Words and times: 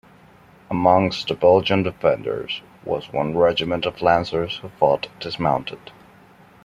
Amongst 0.71 1.27
the 1.27 1.35
Belgian 1.35 1.83
defenders 1.83 2.63
was 2.83 3.13
one 3.13 3.37
regiment 3.37 3.85
of 3.85 4.01
lancers 4.01 4.57
who 4.63 4.69
fought 4.69 5.09
dismounted. 5.19 5.91